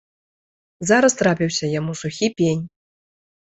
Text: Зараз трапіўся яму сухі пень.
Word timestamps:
Зараз 0.93 1.13
трапіўся 1.21 1.65
яму 1.79 1.91
сухі 2.03 2.33
пень. 2.43 2.61